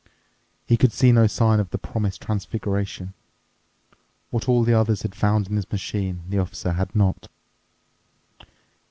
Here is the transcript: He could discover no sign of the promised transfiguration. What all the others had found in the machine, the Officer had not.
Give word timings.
He 0.65 0.77
could 0.77 0.89
discover 0.89 1.13
no 1.13 1.27
sign 1.27 1.59
of 1.59 1.69
the 1.69 1.77
promised 1.77 2.23
transfiguration. 2.23 3.13
What 4.31 4.49
all 4.49 4.63
the 4.63 4.73
others 4.73 5.03
had 5.03 5.13
found 5.13 5.47
in 5.47 5.53
the 5.53 5.65
machine, 5.71 6.23
the 6.27 6.39
Officer 6.39 6.71
had 6.73 6.95
not. 6.95 7.27